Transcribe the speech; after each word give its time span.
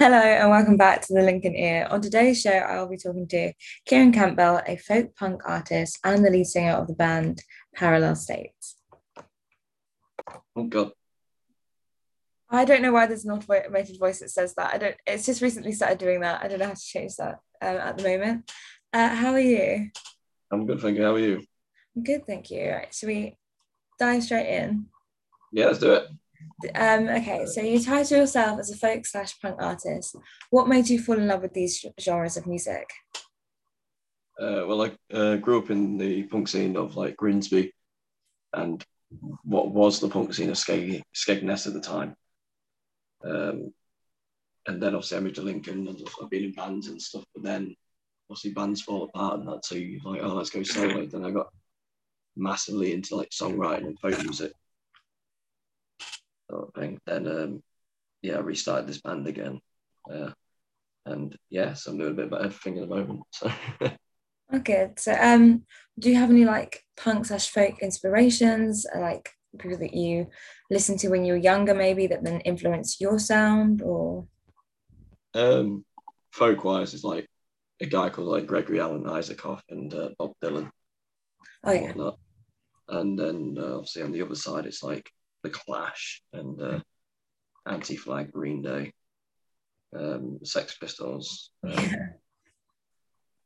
Hello 0.00 0.16
and 0.16 0.48
welcome 0.48 0.76
back 0.76 1.02
to 1.02 1.12
the 1.12 1.22
Lincoln 1.22 1.56
Ear. 1.56 1.88
On 1.90 2.00
today's 2.00 2.40
show, 2.40 2.52
I'll 2.52 2.88
be 2.88 2.96
talking 2.96 3.26
to 3.26 3.52
Kieran 3.84 4.12
Campbell, 4.12 4.60
a 4.64 4.76
folk 4.76 5.16
punk 5.16 5.42
artist 5.44 5.98
and 6.04 6.24
the 6.24 6.30
lead 6.30 6.46
singer 6.46 6.74
of 6.74 6.86
the 6.86 6.94
band 6.94 7.42
Parallel 7.74 8.14
States. 8.14 8.76
Oh 10.54 10.62
God. 10.68 10.92
I 12.48 12.64
don't 12.64 12.80
know 12.80 12.92
why 12.92 13.06
there's 13.06 13.24
an 13.24 13.32
automated 13.32 13.98
voice 13.98 14.20
that 14.20 14.30
says 14.30 14.54
that. 14.54 14.72
I 14.72 14.78
don't. 14.78 14.94
It's 15.04 15.26
just 15.26 15.42
recently 15.42 15.72
started 15.72 15.98
doing 15.98 16.20
that. 16.20 16.44
I 16.44 16.46
don't 16.46 16.60
know 16.60 16.66
how 16.66 16.74
to 16.74 16.80
change 16.80 17.16
that 17.16 17.40
um, 17.60 17.76
at 17.78 17.98
the 17.98 18.04
moment. 18.04 18.52
Uh, 18.92 19.08
how 19.08 19.32
are 19.32 19.40
you? 19.40 19.90
I'm 20.52 20.64
good, 20.64 20.80
thank 20.80 20.96
you. 20.96 21.02
How 21.02 21.14
are 21.14 21.18
you? 21.18 21.42
I'm 21.96 22.04
good, 22.04 22.24
thank 22.24 22.52
you. 22.52 22.70
Right, 22.70 22.94
should 22.94 23.08
we 23.08 23.36
dive 23.98 24.22
straight 24.22 24.46
in? 24.46 24.86
Yeah, 25.50 25.66
let's 25.66 25.80
do 25.80 25.94
it. 25.94 26.06
Um, 26.74 27.08
okay, 27.08 27.46
so 27.46 27.60
you 27.60 27.80
title 27.82 28.18
yourself 28.18 28.58
as 28.60 28.70
a 28.70 28.76
folk 28.76 29.06
slash 29.06 29.40
punk 29.40 29.56
artist. 29.60 30.16
What 30.50 30.68
made 30.68 30.88
you 30.88 31.00
fall 31.00 31.18
in 31.18 31.26
love 31.26 31.42
with 31.42 31.54
these 31.54 31.84
genres 32.00 32.36
of 32.36 32.46
music? 32.46 32.88
Uh, 34.40 34.64
well, 34.66 34.82
I 34.82 35.14
uh, 35.14 35.36
grew 35.36 35.58
up 35.58 35.70
in 35.70 35.98
the 35.98 36.22
punk 36.24 36.48
scene 36.48 36.76
of 36.76 36.96
like 36.96 37.16
Grimsby 37.16 37.72
and 38.52 38.84
what 39.42 39.70
was 39.70 40.00
the 40.00 40.08
punk 40.08 40.34
scene 40.34 40.50
of 40.50 40.56
Skeg- 40.56 41.02
Skegness 41.14 41.66
at 41.66 41.72
the 41.72 41.80
time. 41.80 42.14
Um, 43.24 43.72
and 44.66 44.82
then 44.82 44.94
obviously 44.94 45.16
I 45.16 45.20
moved 45.20 45.36
to 45.36 45.42
Lincoln 45.42 45.88
and 45.88 46.08
I've 46.22 46.30
been 46.30 46.44
in 46.44 46.52
bands 46.52 46.88
and 46.88 47.00
stuff, 47.00 47.24
but 47.34 47.42
then 47.42 47.74
obviously 48.30 48.52
bands 48.52 48.82
fall 48.82 49.04
apart 49.04 49.40
and 49.40 49.48
that, 49.48 49.64
so 49.64 49.74
you're 49.74 50.00
like, 50.04 50.20
oh, 50.22 50.34
let's 50.34 50.50
go 50.50 50.62
solo. 50.62 51.06
Then 51.06 51.24
I 51.24 51.30
got 51.30 51.48
massively 52.36 52.92
into 52.92 53.16
like 53.16 53.30
songwriting 53.30 53.86
and 53.86 53.98
folk 53.98 54.22
music 54.22 54.52
sort 56.50 56.68
of 56.68 56.74
thing. 56.74 57.00
Then 57.06 57.26
um, 57.26 57.62
yeah, 58.22 58.36
I 58.36 58.40
restarted 58.40 58.88
this 58.88 59.00
band 59.00 59.26
again. 59.26 59.60
Uh, 60.10 60.30
and 61.06 61.36
yeah, 61.50 61.74
so 61.74 61.90
I'm 61.90 61.98
doing 61.98 62.12
a 62.12 62.14
bit 62.14 62.32
of 62.32 62.44
everything 62.44 62.78
at 62.78 62.88
the 62.88 62.94
moment. 62.94 63.22
So 63.32 63.50
oh, 64.52 64.58
good. 64.58 64.98
So 64.98 65.16
um 65.20 65.64
do 65.98 66.10
you 66.10 66.16
have 66.16 66.30
any 66.30 66.44
like 66.44 66.82
punk 66.96 67.26
slash 67.26 67.50
folk 67.50 67.78
inspirations, 67.80 68.86
uh, 68.94 69.00
like 69.00 69.30
people 69.58 69.78
that 69.78 69.94
you 69.94 70.28
listened 70.70 70.98
to 71.00 71.08
when 71.08 71.24
you 71.24 71.32
were 71.32 71.38
younger, 71.38 71.74
maybe 71.74 72.06
that 72.08 72.24
then 72.24 72.40
influenced 72.40 73.00
your 73.00 73.18
sound 73.18 73.82
or 73.82 74.26
um 75.34 75.84
folk 76.32 76.64
wise 76.64 76.94
is 76.94 77.04
like 77.04 77.26
a 77.80 77.86
guy 77.86 78.08
called 78.10 78.28
like 78.28 78.46
Gregory 78.46 78.80
Alan 78.80 79.04
Isakov 79.04 79.60
and 79.70 79.92
uh, 79.94 80.10
Bob 80.18 80.32
Dylan. 80.42 80.70
Oh 81.64 81.72
yeah. 81.72 81.92
And 82.90 83.18
then 83.18 83.56
uh, 83.58 83.76
obviously 83.76 84.02
on 84.02 84.12
the 84.12 84.22
other 84.22 84.34
side, 84.34 84.66
it's 84.66 84.82
like 84.82 85.10
the 85.42 85.50
Clash 85.50 86.22
and 86.32 86.60
uh, 86.60 86.80
Anti 87.66 87.96
Flag 87.96 88.32
Green 88.32 88.62
Day, 88.62 88.92
um, 89.96 90.38
Sex 90.44 90.76
Pistols, 90.78 91.50
um, 91.64 91.72
yeah. 91.72 92.06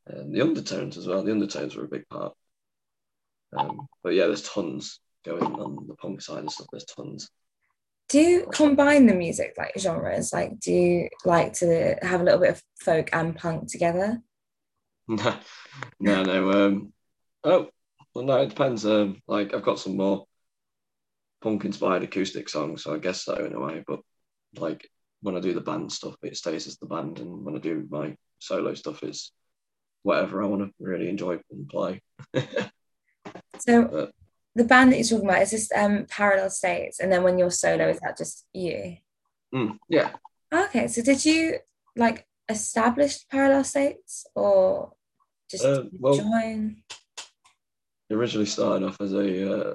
and 0.06 0.34
the 0.34 0.42
Undertones 0.42 0.96
as 0.96 1.06
well. 1.06 1.22
The 1.22 1.32
Undertones 1.32 1.76
were 1.76 1.84
a 1.84 1.88
big 1.88 2.08
part. 2.08 2.34
Um, 3.56 3.86
but 4.02 4.14
yeah, 4.14 4.26
there's 4.26 4.48
tons 4.48 5.00
going 5.24 5.42
on 5.42 5.86
the 5.86 5.94
punk 5.94 6.22
side 6.22 6.38
and 6.38 6.50
stuff. 6.50 6.68
There's 6.72 6.84
tons. 6.84 7.28
Do 8.08 8.20
you 8.20 8.46
combine 8.52 9.06
the 9.06 9.14
music 9.14 9.54
like 9.56 9.72
genres? 9.78 10.32
Like, 10.32 10.58
do 10.60 10.72
you 10.72 11.08
like 11.24 11.54
to 11.54 11.96
have 12.02 12.20
a 12.20 12.24
little 12.24 12.40
bit 12.40 12.50
of 12.50 12.62
folk 12.80 13.10
and 13.12 13.36
punk 13.36 13.70
together? 13.70 14.20
no, 15.08 15.36
no, 16.00 16.22
no. 16.22 16.66
Um, 16.66 16.92
oh, 17.44 17.68
well, 18.14 18.24
no, 18.24 18.42
it 18.42 18.50
depends. 18.50 18.84
Um, 18.84 19.22
like, 19.26 19.54
I've 19.54 19.62
got 19.62 19.78
some 19.78 19.96
more 19.96 20.26
punk 21.42 21.64
inspired 21.64 22.02
acoustic 22.02 22.48
song, 22.48 22.76
so 22.76 22.94
I 22.94 22.98
guess 22.98 23.24
so 23.24 23.34
in 23.34 23.54
a 23.54 23.60
way. 23.60 23.84
But 23.86 24.00
like 24.56 24.88
when 25.20 25.36
I 25.36 25.40
do 25.40 25.52
the 25.52 25.60
band 25.60 25.92
stuff, 25.92 26.14
it 26.22 26.36
stays 26.36 26.66
as 26.66 26.78
the 26.78 26.86
band, 26.86 27.18
and 27.18 27.44
when 27.44 27.56
I 27.56 27.58
do 27.58 27.86
my 27.90 28.16
solo 28.38 28.74
stuff, 28.74 29.02
it's 29.02 29.32
whatever 30.02 30.42
I 30.42 30.46
want 30.46 30.62
to 30.62 30.72
really 30.80 31.08
enjoy 31.08 31.38
and 31.50 31.68
play. 31.68 32.02
so 33.58 33.84
but, 33.84 34.12
the 34.54 34.64
band 34.64 34.92
that 34.92 34.98
you're 34.98 35.08
talking 35.08 35.28
about 35.28 35.42
is 35.42 35.50
this 35.52 35.70
um, 35.74 36.06
Parallel 36.08 36.50
States, 36.50 37.00
and 37.00 37.10
then 37.10 37.22
when 37.22 37.38
you're 37.38 37.50
solo, 37.50 37.88
is 37.88 38.00
that 38.00 38.18
just 38.18 38.46
you? 38.52 38.96
Mm, 39.54 39.78
yeah. 39.88 40.12
Okay, 40.52 40.88
so 40.88 41.02
did 41.02 41.24
you 41.24 41.58
like 41.96 42.26
establish 42.48 43.26
Parallel 43.28 43.64
States 43.64 44.26
or 44.34 44.92
just 45.50 45.64
uh, 45.64 45.84
well, 45.98 46.16
join? 46.16 46.82
Originally 48.10 48.46
started 48.46 48.86
off 48.86 49.00
as 49.00 49.14
a 49.14 49.70
uh, 49.70 49.74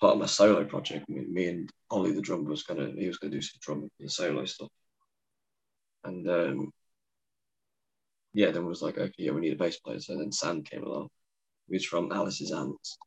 part 0.00 0.14
of 0.14 0.20
my 0.20 0.26
solo 0.26 0.64
project. 0.64 1.08
Me, 1.08 1.24
me 1.28 1.48
and 1.48 1.70
Ollie, 1.90 2.12
the 2.12 2.20
drummer, 2.20 2.50
was 2.50 2.62
gonna 2.62 2.90
he 2.96 3.06
was 3.06 3.18
gonna 3.18 3.32
do 3.32 3.42
some 3.42 3.58
drum 3.60 3.88
and 4.00 4.10
solo 4.10 4.44
stuff. 4.44 4.68
And 6.04 6.28
um, 6.28 6.70
yeah, 8.32 8.50
then 8.50 8.66
was 8.66 8.82
like, 8.82 8.98
okay, 8.98 9.12
yeah, 9.18 9.32
we 9.32 9.40
need 9.40 9.54
a 9.54 9.56
bass 9.56 9.78
player. 9.78 10.00
So 10.00 10.16
then 10.16 10.32
Sam 10.32 10.62
came 10.62 10.84
along, 10.84 11.08
who's 11.68 11.84
from 11.84 12.12
Alice's 12.12 12.52
Ants, 12.52 12.98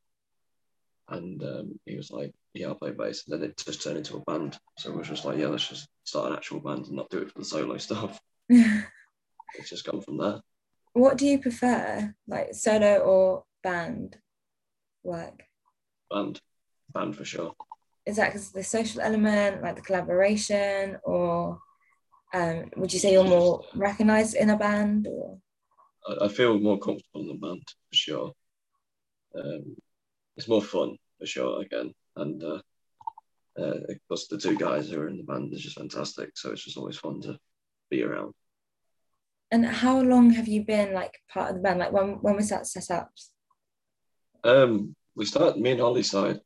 and 1.09 1.41
um, 1.43 1.79
he 1.85 1.95
was 1.95 2.11
like, 2.11 2.33
yeah, 2.53 2.67
I'll 2.67 2.75
play 2.75 2.91
bass. 2.91 3.23
And 3.27 3.41
then 3.41 3.49
it 3.49 3.57
just 3.57 3.81
turned 3.81 3.97
into 3.97 4.17
a 4.17 4.21
band. 4.21 4.57
So 4.77 4.91
it 4.91 4.97
was 4.97 5.07
just 5.07 5.25
like, 5.25 5.37
yeah, 5.37 5.47
let's 5.47 5.67
just 5.67 5.87
start 6.03 6.31
an 6.31 6.37
actual 6.37 6.59
band 6.59 6.87
and 6.87 6.95
not 6.95 7.09
do 7.09 7.19
it 7.19 7.31
for 7.31 7.39
the 7.39 7.45
solo 7.45 7.77
stuff. 7.77 8.19
it's 8.49 9.69
just 9.69 9.85
gone 9.85 10.01
from 10.01 10.17
there. 10.17 10.41
What 10.93 11.17
do 11.17 11.25
you 11.25 11.39
prefer, 11.39 12.13
like 12.27 12.53
solo 12.53 12.97
or 12.97 13.43
band 13.63 14.17
work? 15.03 15.43
Band 16.09 16.41
band 16.91 17.15
for 17.15 17.25
sure. 17.25 17.53
Is 18.05 18.15
that 18.15 18.29
because 18.29 18.51
the 18.51 18.63
social 18.63 19.01
element, 19.01 19.61
like 19.61 19.75
the 19.75 19.81
collaboration, 19.81 20.97
or 21.03 21.59
um, 22.33 22.71
would 22.77 22.91
you 22.91 22.99
say 22.99 23.13
you're 23.13 23.23
more 23.23 23.63
recognized 23.75 24.35
in 24.35 24.49
a 24.49 24.57
band? 24.57 25.07
Or 25.07 25.37
I, 26.07 26.25
I 26.25 26.27
feel 26.27 26.59
more 26.59 26.79
comfortable 26.79 27.21
in 27.21 27.27
the 27.27 27.33
band 27.35 27.63
for 27.89 27.95
sure. 27.95 28.31
Um, 29.35 29.75
it's 30.35 30.47
more 30.47 30.61
fun 30.61 30.97
for 31.19 31.25
sure 31.25 31.61
again, 31.61 31.93
and 32.15 32.43
uh, 32.43 32.61
uh, 33.59 33.73
plus 34.07 34.27
the 34.27 34.37
two 34.37 34.57
guys 34.57 34.89
who 34.89 34.99
are 34.99 35.07
in 35.07 35.17
the 35.17 35.23
band 35.23 35.53
is 35.53 35.61
just 35.61 35.77
fantastic. 35.77 36.31
So 36.35 36.51
it's 36.51 36.63
just 36.63 36.77
always 36.77 36.97
fun 36.97 37.21
to 37.21 37.37
be 37.89 38.03
around. 38.03 38.33
And 39.51 39.65
how 39.65 40.01
long 40.01 40.31
have 40.31 40.47
you 40.47 40.63
been 40.63 40.93
like 40.93 41.19
part 41.31 41.49
of 41.49 41.55
the 41.57 41.61
band? 41.61 41.79
Like 41.79 41.91
when 41.91 42.13
when 42.21 42.35
was 42.35 42.49
that 42.49 42.65
set 42.65 42.89
up? 42.89 43.11
Um, 44.43 44.95
we 45.15 45.25
started. 45.25 45.61
Me 45.61 45.71
and 45.71 45.81
Ollie 45.81 46.03
started 46.03 46.41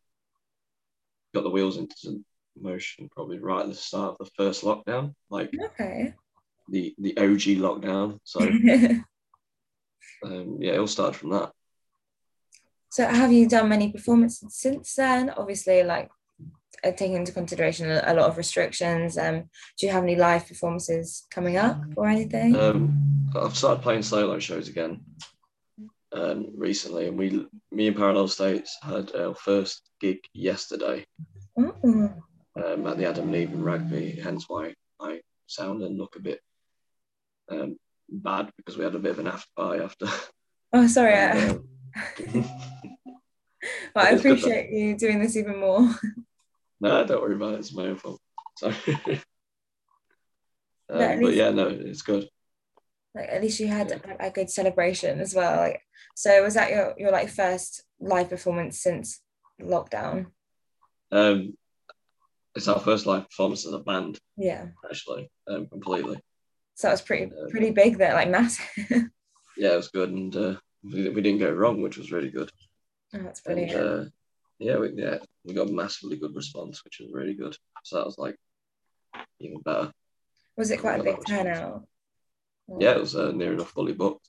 got 1.36 1.44
the 1.44 1.50
wheels 1.50 1.78
into 1.78 2.24
motion 2.60 3.10
probably 3.12 3.38
right 3.38 3.64
at 3.64 3.68
the 3.68 3.76
start 3.76 4.16
of 4.20 4.26
the 4.26 4.32
first 4.36 4.64
lockdown, 4.64 5.14
like 5.30 5.52
okay. 5.66 6.14
the 6.70 6.96
the 6.98 7.18
OG 7.18 7.60
lockdown. 7.62 8.20
So 8.24 8.40
um, 10.24 10.58
yeah, 10.60 10.74
it 10.74 10.80
all 10.80 10.88
started 10.88 11.18
from 11.18 11.32
that. 11.32 11.52
So 12.90 13.06
have 13.06 13.32
you 13.32 13.48
done 13.48 13.70
many 13.70 13.92
performances 13.92 14.56
since 14.56 14.96
then? 14.96 15.30
Obviously, 15.32 15.84
like 15.84 16.10
uh, 16.84 16.92
taking 16.92 17.16
into 17.16 17.34
consideration 17.34 17.92
a, 17.92 18.02
a, 18.06 18.14
lot 18.14 18.30
of 18.30 18.38
restrictions. 18.38 19.18
Um, 19.18 19.50
do 19.78 19.86
you 19.86 19.92
have 19.92 20.04
any 20.04 20.16
live 20.16 20.48
performances 20.48 21.28
coming 21.30 21.58
up 21.58 21.82
or 21.98 22.08
anything? 22.08 22.56
Um, 22.56 23.28
I've 23.36 23.58
started 23.58 23.84
playing 23.84 24.04
solo 24.04 24.40
shows 24.40 24.70
again 24.70 25.02
um, 26.16 26.48
recently, 26.56 27.08
and 27.08 27.18
we, 27.18 27.46
me 27.72 27.88
and 27.88 27.96
Parallel 27.96 28.28
States, 28.28 28.78
had 28.82 29.14
our 29.16 29.36
first 29.36 29.90
gig 30.00 30.20
yesterday 30.34 31.06
mm. 31.58 32.14
um, 32.56 32.88
at 32.88 32.98
the 32.98 33.06
Adam 33.06 33.28
and 33.28 33.36
Eve 33.36 33.54
in 33.54 33.64
Rugby. 33.64 34.20
Hence 34.24 34.46
why 34.48 34.74
I 35.00 35.22
sound 35.48 35.84
and 35.84 35.98
look 35.98 36.16
a 36.16 36.22
bit 36.22 36.40
um, 37.50 37.78
bad 38.10 38.52
because 38.58 38.78
we 38.78 38.84
had 38.84 38.96
a 38.96 39.00
bit 39.00 39.12
of 39.12 39.20
an 39.20 39.28
after 39.28 39.50
party 39.56 39.84
after. 39.84 40.08
Oh, 40.74 40.88
sorry. 40.88 41.14
and, 41.14 41.60
uh, 41.96 42.24
well, 43.96 44.06
I 44.06 44.10
appreciate 44.12 44.72
you 44.72 44.98
doing 44.98 45.20
this 45.20 45.36
even 45.36 45.60
more. 45.60 45.90
no, 46.80 47.06
don't 47.06 47.22
worry 47.22 47.36
about 47.36 47.56
it. 47.56 47.60
It's 47.60 47.74
my 47.74 47.88
own 47.88 47.98
fault. 47.98 48.22
Sorry. 48.58 48.76
um, 48.88 49.22
but, 50.88 51.22
but 51.22 51.34
yeah, 51.36 51.50
no, 51.50 51.68
it's 51.68 52.02
good 52.04 52.30
like 53.16 53.30
at 53.30 53.42
least 53.42 53.60
you 53.60 53.68
had 53.68 53.92
a, 53.92 54.28
a, 54.28 54.30
good 54.30 54.50
celebration 54.50 55.20
as 55.22 55.34
well. 55.34 55.56
Like 55.58 55.82
so 56.16 56.44
was 56.44 56.54
that 56.56 56.70
your 56.70 56.94
your 56.98 57.12
like 57.12 57.30
first 57.30 57.84
live 58.00 58.30
performance 58.30 58.80
since 58.80 59.22
lockdown? 59.62 60.28
Um 61.12 61.58
it's 62.56 62.68
our 62.68 62.80
first 62.80 63.06
live 63.06 63.30
performance 63.30 63.66
as 63.66 63.74
a 63.74 63.80
band 63.80 64.20
yeah. 64.38 64.68
actually 64.90 65.32
um 65.48 65.68
completely. 65.68 66.20
So 66.76 66.88
that 66.88 66.94
was 66.94 67.02
pretty 67.02 67.26
um, 67.26 67.50
pretty 67.50 67.72
big 67.72 67.98
there 67.98 68.14
like 68.14 68.30
massive 68.30 68.68
yeah 69.58 69.74
it 69.74 69.78
was 69.78 69.88
good 69.88 70.10
and 70.10 70.36
uh, 70.36 70.56
we, 70.84 71.08
we 71.10 71.22
didn't 71.22 71.40
get 71.40 71.50
it 71.50 71.56
wrong 71.56 71.82
which 71.82 71.98
was 71.98 72.12
really 72.12 72.30
good. 72.30 72.52
Oh, 73.14 73.20
that's 73.20 73.40
brilliant. 73.40 73.72
and, 73.72 74.08
uh, 74.08 74.10
yeah 74.60 74.78
we, 74.78 74.92
yeah 74.94 75.18
we 75.46 75.54
got 75.54 75.70
a 75.70 75.74
massively 75.74 76.18
good 76.18 76.36
response 76.36 76.84
which 76.84 77.00
was 77.00 77.10
really 77.14 77.34
good. 77.34 77.56
So 77.86 77.96
that 77.96 78.06
was 78.06 78.18
like 78.18 78.36
even 79.40 79.62
better. 79.62 79.94
Was 80.58 80.72
it 80.72 80.82
quite 80.82 81.00
a 81.00 81.04
big 81.04 81.18
turnout 81.26 81.86
yeah, 82.80 82.92
it 82.92 83.00
was 83.00 83.16
uh, 83.16 83.32
near 83.32 83.54
enough 83.54 83.72
fully 83.72 83.94
booked. 83.94 84.28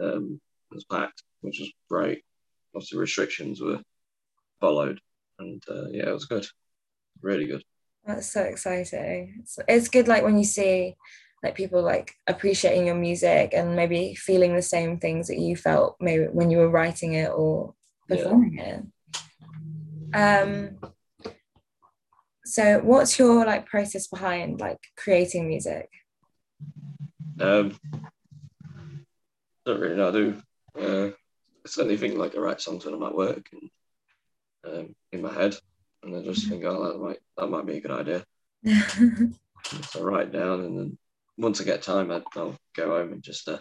Um, 0.00 0.40
it 0.70 0.74
was 0.74 0.84
packed, 0.84 1.22
which 1.40 1.58
was 1.60 1.72
great. 1.90 2.22
Lots 2.74 2.92
of 2.92 2.98
restrictions 2.98 3.60
were 3.60 3.80
followed, 4.60 5.00
and 5.38 5.62
uh, 5.68 5.88
yeah, 5.90 6.08
it 6.08 6.12
was 6.12 6.26
good, 6.26 6.46
really 7.20 7.46
good. 7.46 7.62
That's 8.06 8.32
so 8.32 8.42
exciting. 8.42 9.36
It's, 9.40 9.58
it's 9.68 9.88
good 9.88 10.08
like 10.08 10.24
when 10.24 10.38
you 10.38 10.44
see 10.44 10.96
like 11.42 11.54
people 11.54 11.82
like 11.82 12.14
appreciating 12.26 12.86
your 12.86 12.94
music 12.94 13.52
and 13.52 13.76
maybe 13.76 14.14
feeling 14.14 14.54
the 14.54 14.62
same 14.62 14.98
things 14.98 15.28
that 15.28 15.38
you 15.38 15.56
felt 15.56 15.96
maybe 16.00 16.24
when 16.24 16.50
you 16.50 16.58
were 16.58 16.70
writing 16.70 17.14
it 17.14 17.30
or 17.30 17.74
performing 18.08 18.54
yeah. 18.54 18.80
it. 20.14 20.16
Um 20.16 20.78
so 22.44 22.80
what's 22.80 23.18
your 23.18 23.44
like 23.44 23.66
process 23.66 24.06
behind 24.06 24.60
like 24.60 24.78
creating 24.96 25.48
music? 25.48 25.88
Um 27.42 27.78
don't 29.66 29.80
really 29.80 29.96
know. 29.96 30.08
I 30.08 30.12
do 30.12 30.42
uh 30.78 31.10
it's 31.64 31.78
anything 31.78 32.18
like 32.18 32.34
I 32.34 32.38
write 32.38 32.60
songs 32.60 32.84
when 32.84 32.94
I'm 32.94 33.02
at 33.02 33.14
work 33.14 33.48
and 33.52 33.70
um, 34.64 34.94
in 35.12 35.22
my 35.22 35.32
head 35.32 35.56
and 36.02 36.16
I 36.16 36.22
just 36.22 36.48
think, 36.48 36.64
oh, 36.64 36.84
that 36.84 36.98
might 36.98 37.18
that 37.36 37.48
might 37.48 37.66
be 37.66 37.76
a 37.76 37.80
good 37.80 37.90
idea. 37.90 38.24
so 39.90 40.00
I 40.00 40.02
write 40.02 40.32
down, 40.32 40.60
and 40.60 40.78
then 40.78 40.98
once 41.36 41.60
I 41.60 41.64
get 41.64 41.82
time, 41.82 42.10
I, 42.10 42.22
will 42.34 42.56
go 42.74 42.88
home 42.90 43.12
and 43.12 43.22
just 43.22 43.48
uh, 43.48 43.58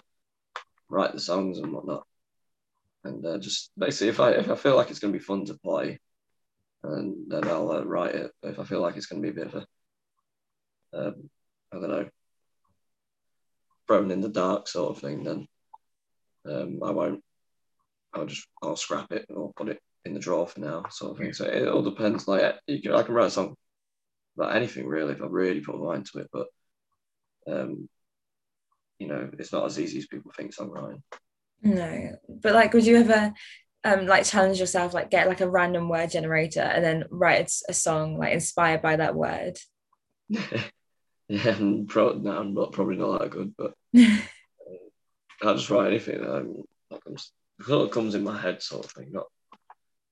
write 0.89 1.13
the 1.13 1.19
songs 1.19 1.59
and 1.59 1.71
whatnot. 1.71 2.05
And 3.03 3.25
uh, 3.25 3.37
just 3.37 3.71
basically, 3.77 4.09
if 4.09 4.19
I 4.19 4.31
if 4.31 4.49
I 4.49 4.55
feel 4.55 4.75
like 4.75 4.89
it's 4.89 4.99
going 4.99 5.13
to 5.13 5.19
be 5.19 5.23
fun 5.23 5.45
to 5.45 5.55
play, 5.55 5.99
and 6.83 7.15
then 7.27 7.47
I'll 7.47 7.71
uh, 7.71 7.83
write 7.83 8.15
it. 8.15 8.31
But 8.41 8.51
if 8.51 8.59
I 8.59 8.63
feel 8.63 8.81
like 8.81 8.97
it's 8.97 9.07
going 9.07 9.21
to 9.21 9.31
be 9.31 9.39
a 9.39 9.43
bit 9.43 9.53
of 9.53 9.65
a, 10.93 11.07
um, 11.07 11.29
I 11.71 11.75
don't 11.79 11.89
know, 11.89 12.09
thrown 13.91 14.11
in 14.11 14.21
the 14.21 14.29
dark 14.29 14.67
sort 14.69 14.95
of 14.95 15.01
thing, 15.01 15.23
then 15.23 15.47
um, 16.49 16.79
I 16.83 16.91
won't. 16.91 17.21
I'll 18.13 18.25
just 18.25 18.47
I'll 18.61 18.75
scrap 18.77 19.11
it 19.11 19.25
or 19.29 19.51
put 19.55 19.69
it 19.69 19.79
in 20.05 20.13
the 20.13 20.19
drawer 20.19 20.47
for 20.47 20.61
now, 20.61 20.85
sort 20.89 21.11
of 21.11 21.17
thing. 21.17 21.33
So 21.33 21.45
it 21.45 21.67
all 21.67 21.81
depends. 21.81 22.27
Like 22.27 22.55
you 22.67 22.81
can, 22.81 22.93
I 22.93 23.03
can 23.03 23.13
write 23.13 23.27
a 23.27 23.31
song 23.31 23.55
about 24.37 24.55
anything 24.55 24.87
really 24.87 25.13
if 25.13 25.21
I 25.21 25.25
really 25.27 25.59
put 25.59 25.77
my 25.77 25.87
mind 25.87 26.07
to 26.07 26.19
it, 26.19 26.29
but 26.31 26.47
um, 27.47 27.89
you 28.97 29.07
know, 29.07 29.29
it's 29.37 29.51
not 29.51 29.65
as 29.65 29.79
easy 29.79 29.97
as 29.97 30.07
people 30.07 30.31
think 30.35 30.55
songwriting. 30.55 31.01
No, 31.61 32.15
but 32.41 32.53
like, 32.53 32.73
would 32.73 32.85
you 32.85 32.97
ever 32.97 33.33
um 33.83 34.05
like 34.05 34.25
challenge 34.25 34.59
yourself, 34.59 34.93
like 34.93 35.09
get 35.09 35.27
like 35.27 35.41
a 35.41 35.49
random 35.49 35.89
word 35.89 36.11
generator 36.11 36.61
and 36.61 36.83
then 36.83 37.03
write 37.09 37.51
a 37.67 37.73
song 37.73 38.17
like 38.17 38.33
inspired 38.33 38.81
by 38.81 38.95
that 38.95 39.15
word? 39.15 39.57
yeah, 41.31 41.57
pro- 41.87 42.17
no, 42.17 42.37
I'm 42.37 42.53
not 42.53 42.73
probably 42.73 42.97
not 42.97 43.19
that 43.19 43.31
good, 43.31 43.53
but 43.57 43.73
I'll 45.41 45.55
just 45.55 45.69
write 45.69 45.87
anything 45.87 46.21
that, 46.21 46.29
I'm, 46.29 46.63
that 46.89 47.03
comes, 47.05 47.31
that 47.65 47.91
comes 47.91 48.15
in 48.15 48.23
my 48.23 48.37
head, 48.37 48.61
sort 48.61 48.85
of 48.85 48.91
thing, 48.91 49.11
not 49.13 49.27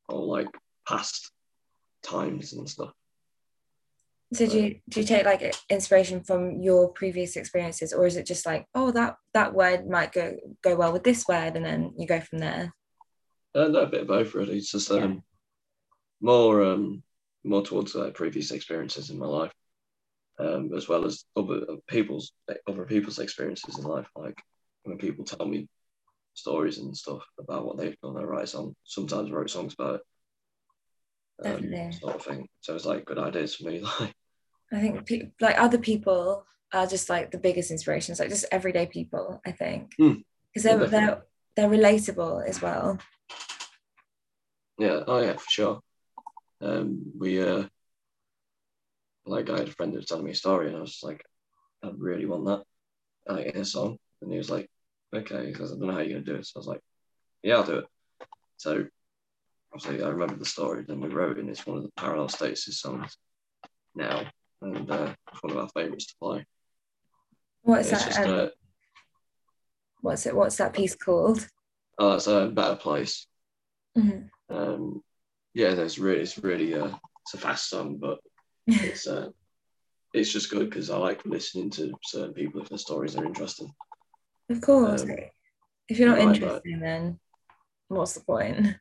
or 0.08 0.26
like 0.26 0.48
past 0.88 1.32
times 2.04 2.54
and 2.54 2.70
stuff. 2.70 2.92
So 4.32 4.48
do 4.48 4.60
you 4.60 4.80
do 4.88 5.02
you 5.02 5.06
take 5.06 5.26
like 5.26 5.54
inspiration 5.70 6.24
from 6.24 6.62
your 6.62 6.90
previous 6.90 7.36
experiences, 7.36 7.92
or 7.92 8.06
is 8.06 8.16
it 8.16 8.26
just 8.26 8.46
like, 8.46 8.66
oh, 8.74 8.92
that 8.92 9.18
that 9.34 9.54
word 9.54 9.90
might 9.90 10.14
go 10.14 10.38
go 10.64 10.76
well 10.76 10.94
with 10.94 11.04
this 11.04 11.28
word, 11.28 11.58
and 11.58 11.66
then 11.66 11.94
you 11.98 12.08
go 12.08 12.22
from 12.22 12.40
there? 12.40 12.74
Uh, 13.54 13.68
no, 13.68 13.80
a 13.82 13.88
bit 13.88 14.02
of 14.02 14.08
both 14.08 14.36
really. 14.36 14.58
It's 14.58 14.72
just 14.72 14.90
um, 14.92 15.00
yeah. 15.02 15.20
more 16.22 16.64
um, 16.64 17.04
more 17.44 17.64
towards 17.64 17.94
uh, 17.96 18.12
previous 18.14 18.52
experiences 18.52 19.10
in 19.10 19.18
my 19.18 19.26
life, 19.26 19.52
um, 20.40 20.72
as 20.76 20.88
well 20.88 21.06
as 21.06 21.26
other 21.36 21.62
people's 21.88 22.32
other 22.68 22.86
people's 22.86 23.20
experiences 23.20 23.78
in 23.78 23.84
life. 23.84 24.08
Like 24.16 24.42
when 24.84 24.98
people 24.98 25.26
tell 25.26 25.46
me 25.46 25.68
stories 26.34 26.78
and 26.78 26.96
stuff 26.96 27.22
about 27.38 27.66
what 27.66 27.78
they've 27.78 28.00
done. 28.02 28.18
I 28.18 28.24
write 28.24 28.50
song. 28.50 28.76
Sometimes 28.84 29.30
I 29.30 29.34
wrote 29.34 29.50
songs 29.50 29.74
about 29.74 29.96
it. 29.96 30.02
Um, 31.46 31.92
Sort 31.94 32.16
of 32.16 32.24
thing. 32.24 32.48
So 32.62 32.76
it's 32.76 32.86
like 32.86 33.06
good 33.06 33.20
ideas 33.20 33.56
for 33.56 33.70
me. 33.70 33.84
Like 34.72 34.82
I 34.82 34.82
think 34.84 35.06
pe- 35.08 35.32
like 35.42 35.58
other 35.60 35.80
people 35.80 36.46
are 36.72 36.86
just 36.86 37.10
like 37.10 37.32
the 37.32 37.40
biggest 37.40 37.72
inspirations, 37.72 38.20
like 38.20 38.30
just 38.30 38.46
everyday 38.52 38.86
people. 38.86 39.42
I 39.44 39.52
think 39.52 39.96
because 39.98 40.14
hmm. 40.62 40.62
mm, 40.62 40.62
they're 40.62 40.88
they're 40.88 41.22
they're 41.56 41.70
relatable 41.70 42.48
as 42.48 42.62
well. 42.62 43.00
Yeah. 44.78 45.02
Oh 45.08 45.22
yeah, 45.22 45.38
for 45.38 45.50
sure. 45.50 45.80
Um, 46.62 47.02
we 47.18 47.42
uh, 47.42 47.64
like 49.30 49.50
I 49.50 49.60
had 49.60 49.70
a 49.70 49.72
friend 49.72 49.94
that 49.94 49.98
was 49.98 50.06
telling 50.08 50.26
me 50.26 50.32
a 50.32 50.36
story, 50.36 50.68
and 50.68 50.78
I 50.78 50.82
was 50.82 51.00
like, 51.04 51.24
I 51.84 51.92
really 51.96 52.26
want 52.26 52.46
that, 52.46 52.64
like 53.34 53.48
in 53.48 53.62
a 53.62 53.66
song, 53.66 53.98
and 54.22 54.32
he 54.32 54.38
was 54.38 54.50
like, 54.50 54.70
okay, 55.16 55.46
because 55.46 55.72
I 55.72 55.76
don't 55.76 55.88
know 55.88 55.94
how 55.94 56.00
you're 56.00 56.20
to 56.20 56.26
do 56.26 56.36
it. 56.36 56.46
So 56.46 56.54
I 56.58 56.60
was 56.60 56.68
like, 56.68 56.82
yeah, 57.44 57.56
I'll 57.56 57.64
do 57.64 57.78
it. 57.78 57.86
So 58.58 58.86
obviously, 59.74 60.04
I 60.04 60.10
remember 60.10 60.36
the 60.36 60.46
story. 60.46 60.84
Then 60.88 61.00
we 61.00 61.10
wrote 61.10 61.38
it, 61.38 61.42
and 61.42 61.50
it's 61.50 61.66
one 61.66 61.78
of 61.78 61.84
the 61.84 61.92
Parallel 61.96 62.30
States' 62.30 62.80
songs 62.80 63.18
now, 63.96 64.24
and 64.62 64.90
uh, 64.92 65.14
it's 65.32 65.44
one 65.44 65.54
of 65.54 65.60
our 65.60 65.70
favourites 65.70 66.08
to 66.08 66.16
play. 66.22 66.46
What 67.62 67.82
is 67.82 67.92
it's 67.92 68.04
that? 68.04 68.14
Just, 68.14 68.28
um, 68.28 68.40
uh, 68.40 68.48
what's 70.02 70.26
it? 70.26 70.36
What's 70.36 70.58
that 70.58 70.74
piece 70.74 70.96
called? 70.96 71.48
Oh, 71.98 72.14
it's 72.14 72.28
a 72.28 72.48
better 72.48 72.76
place. 72.76 73.28
Mm-hmm. 73.98 74.56
Um, 74.56 75.02
yeah, 75.54 75.76
there's 75.76 76.00
really, 76.00 76.22
it's 76.22 76.38
really, 76.38 76.74
uh, 76.74 76.92
it's 77.26 77.34
a 77.34 77.38
fast 77.38 77.70
song, 77.70 77.98
but 77.98 78.20
it's 78.74 79.08
uh, 79.08 79.30
it's 80.14 80.32
just 80.32 80.50
good 80.50 80.70
because 80.70 80.90
I 80.90 80.98
like 80.98 81.26
listening 81.26 81.70
to 81.72 81.94
certain 82.04 82.34
people 82.34 82.62
if 82.62 82.70
their 82.70 82.78
stories 82.78 83.16
are 83.16 83.26
interesting. 83.26 83.72
Of 84.50 84.62
course. 84.62 85.04
Um, 85.04 85.16
if 85.88 86.00
you're 86.00 86.10
not 86.10 86.20
interested, 86.20 86.82
then 86.82 87.20
what's 87.88 88.14
the 88.14 88.22
point? 88.22 88.76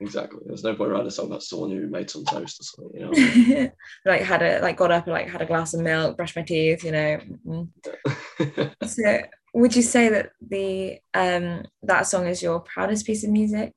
Exactly. 0.00 0.40
There's 0.46 0.64
no 0.64 0.74
point 0.74 0.90
writing 0.90 1.06
a 1.06 1.10
song 1.10 1.26
about 1.26 1.42
someone 1.42 1.70
who 1.70 1.86
made 1.86 2.08
some 2.08 2.24
toast 2.24 2.60
or 2.60 2.64
something, 2.64 3.00
you 3.00 3.58
know. 3.58 3.70
like 4.06 4.22
had 4.22 4.42
a 4.42 4.60
like 4.60 4.78
got 4.78 4.90
up 4.90 5.04
and 5.04 5.12
like 5.12 5.28
had 5.28 5.42
a 5.42 5.46
glass 5.46 5.74
of 5.74 5.80
milk, 5.80 6.16
brushed 6.16 6.36
my 6.36 6.42
teeth, 6.42 6.84
you 6.84 6.92
know. 6.92 7.20
Mm-hmm. 7.46 8.62
so 8.86 9.20
would 9.52 9.76
you 9.76 9.82
say 9.82 10.08
that 10.08 10.30
the 10.40 10.98
um 11.12 11.64
that 11.82 12.06
song 12.06 12.26
is 12.26 12.42
your 12.42 12.60
proudest 12.60 13.04
piece 13.04 13.24
of 13.24 13.30
music? 13.30 13.74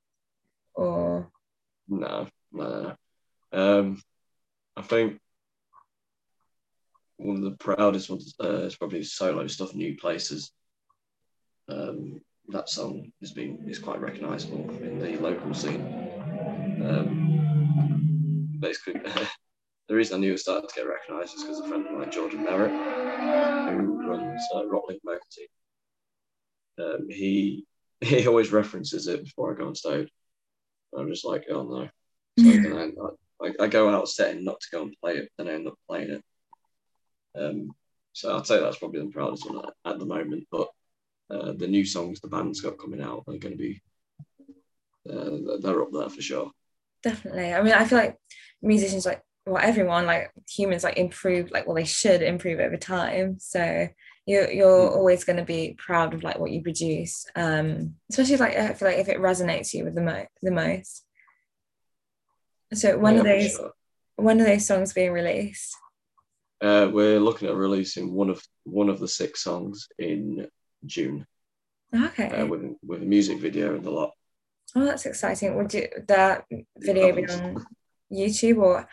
Or 0.75 1.29
no, 1.89 2.27
no, 2.53 2.95
no. 3.51 3.69
Um 3.79 4.01
I 4.77 4.81
think 4.81 5.19
one 7.23 7.37
of 7.37 7.43
the 7.43 7.57
proudest 7.57 8.09
ones 8.09 8.35
uh, 8.43 8.63
is 8.63 8.75
probably 8.75 9.03
solo 9.03 9.47
stuff, 9.47 9.73
New 9.73 9.95
Places 9.97 10.51
um, 11.69 12.21
that 12.49 12.69
song 12.69 13.11
has 13.21 13.31
been 13.31 13.63
is 13.67 13.79
quite 13.79 14.01
recognisable 14.01 14.69
in 14.81 14.99
the 14.99 15.17
local 15.17 15.53
scene. 15.53 15.81
Um, 16.83 18.57
basically, 18.59 19.01
the 19.87 19.95
reason 19.95 20.17
I 20.17 20.19
knew 20.19 20.33
it 20.33 20.39
started 20.39 20.67
to 20.69 20.75
get 20.75 20.87
recognised 20.87 21.35
is 21.35 21.43
because 21.43 21.59
a 21.59 21.67
friend 21.67 21.87
of 21.87 21.93
mine, 21.93 22.11
Jordan 22.11 22.43
Merritt, 22.43 22.71
who 22.71 24.09
runs 24.09 24.41
uh, 24.53 24.63
Motor 24.63 25.19
Team, 25.31 25.47
um, 26.79 27.09
he 27.09 27.65
he 28.01 28.27
always 28.27 28.51
references 28.51 29.07
it 29.07 29.23
before 29.23 29.53
I 29.53 29.57
go 29.57 29.67
on 29.67 29.75
stage. 29.75 30.09
I'm 30.95 31.09
just 31.09 31.25
like, 31.25 31.45
oh 31.49 31.63
no. 31.63 31.89
So 32.37 32.91
I, 33.41 33.47
I, 33.47 33.51
I, 33.61 33.67
go 33.67 33.89
out 33.89 34.09
setting 34.09 34.43
not 34.43 34.59
to 34.59 34.67
go 34.71 34.81
and 34.83 34.95
play 35.01 35.17
it, 35.17 35.29
but 35.37 35.45
then 35.45 35.53
I 35.53 35.55
end 35.55 35.67
up 35.67 35.75
playing 35.87 36.09
it. 36.09 36.23
Um, 37.35 37.71
so 38.13 38.37
I'd 38.37 38.45
say 38.45 38.59
that's 38.59 38.77
probably 38.77 39.01
the 39.01 39.07
proudest 39.07 39.49
one 39.49 39.65
at, 39.85 39.99
the 39.99 40.05
moment. 40.05 40.47
But 40.51 40.69
uh, 41.29 41.53
the 41.53 41.67
new 41.67 41.85
songs 41.85 42.19
the 42.19 42.27
band's 42.27 42.61
got 42.61 42.77
coming 42.77 43.01
out 43.01 43.23
are 43.27 43.37
going 43.37 43.53
to 43.53 43.57
be 43.57 43.81
uh, 45.09 45.57
they're 45.61 45.81
up 45.81 45.91
there 45.91 46.09
for 46.09 46.21
sure. 46.21 46.51
Definitely. 47.01 47.53
I 47.53 47.61
mean, 47.61 47.73
I 47.73 47.85
feel 47.85 47.97
like 47.97 48.17
musicians, 48.61 49.05
like 49.05 49.21
well, 49.45 49.61
everyone, 49.61 50.05
like 50.05 50.31
humans, 50.49 50.83
like 50.83 50.97
improve, 50.97 51.51
like 51.51 51.67
well, 51.67 51.75
they 51.75 51.83
should 51.83 52.21
improve 52.21 52.59
over 52.59 52.77
time. 52.77 53.37
So 53.39 53.89
you're 54.25 54.49
you're 54.49 54.89
mm. 54.89 54.95
always 54.95 55.23
going 55.23 55.37
to 55.37 55.43
be 55.43 55.75
proud 55.77 56.13
of 56.13 56.23
like 56.23 56.39
what 56.39 56.51
you 56.51 56.61
produce, 56.61 57.25
um, 57.35 57.95
especially 58.09 58.37
like 58.37 58.55
I 58.55 58.73
feel 58.73 58.87
like 58.87 58.99
if 58.99 59.09
it 59.09 59.19
resonates 59.19 59.73
you 59.73 59.83
with 59.83 59.95
the 59.95 60.01
most, 60.01 60.29
the 60.41 60.51
most. 60.51 61.05
So 62.73 62.97
when 62.97 63.15
yeah, 63.15 63.19
are 63.19 63.23
those 63.23 63.51
sure. 63.51 63.71
when 64.15 64.41
are 64.41 64.45
those 64.45 64.65
songs 64.65 64.93
being 64.93 65.11
released? 65.11 65.75
Uh, 66.63 66.89
we're 66.89 67.19
looking 67.19 67.49
at 67.49 67.55
releasing 67.55 68.13
one 68.13 68.29
of 68.29 68.41
one 68.63 68.87
of 68.87 68.97
the 68.97 69.07
six 69.07 69.43
songs 69.43 69.89
in 69.99 70.47
June. 70.85 71.27
Okay. 71.93 72.29
Uh, 72.29 72.45
with 72.45 72.63
with 72.81 73.03
a 73.03 73.05
music 73.05 73.39
video 73.39 73.75
and 73.75 73.85
a 73.85 73.89
lot. 73.91 74.11
Oh, 74.73 74.85
that's 74.85 75.05
exciting. 75.05 75.57
Would 75.57 75.73
you 75.73 75.89
that 76.07 76.45
video 76.77 77.13
be 77.13 77.27
on 77.27 77.65
YouTube 78.09 78.59
or 78.59 78.87